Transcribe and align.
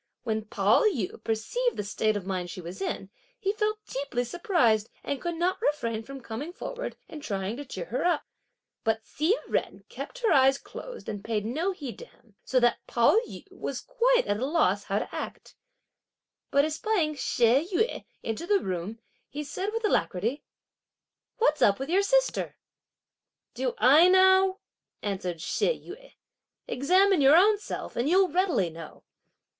When 0.23 0.45
Pao 0.45 0.81
yü 0.81 1.23
perceived 1.23 1.77
the 1.77 1.83
state 1.83 2.17
of 2.17 2.25
mind 2.25 2.49
she 2.49 2.59
was 2.59 2.81
in, 2.81 3.11
he 3.39 3.53
felt 3.53 3.85
deeply 3.85 4.23
surprised 4.23 4.89
and 5.03 5.21
could 5.21 5.35
not 5.35 5.61
refrain 5.61 6.01
from 6.01 6.21
coming 6.21 6.51
forward 6.51 6.97
and 7.07 7.21
trying 7.21 7.55
to 7.57 7.65
cheer 7.65 7.85
her 7.85 8.03
up. 8.03 8.23
But 8.83 9.01
Hsi 9.05 9.35
Jen 9.51 9.83
kept 9.89 10.23
her 10.23 10.31
eyes 10.31 10.57
closed 10.57 11.07
and 11.07 11.23
paid 11.23 11.45
no 11.45 11.71
heed 11.71 11.99
to 11.99 12.05
him, 12.07 12.33
so 12.43 12.59
that 12.61 12.79
Pao 12.87 13.15
yü 13.27 13.43
was 13.51 13.79
quite 13.79 14.25
at 14.25 14.39
a 14.39 14.45
loss 14.47 14.85
how 14.85 14.97
to 14.97 15.15
act. 15.15 15.53
But 16.49 16.65
espying 16.65 17.13
She 17.13 17.69
Yüeh 17.71 18.03
enter 18.23 18.47
the 18.47 18.57
room, 18.59 18.97
he 19.29 19.43
said 19.43 19.71
with 19.71 19.85
alacrity: 19.85 20.43
"What's 21.37 21.61
up 21.61 21.77
with 21.77 21.91
your 21.91 22.01
sister?" 22.01 22.57
"Do 23.53 23.75
I 23.77 24.07
know?" 24.09 24.61
answered 25.03 25.41
She 25.41 25.67
Yüeh, 25.67 26.13
"examine 26.67 27.21
your 27.21 27.37
own 27.37 27.59
self 27.59 27.95
and 27.95 28.09
you'll 28.09 28.29
readily 28.29 28.71
know!" 28.71 29.03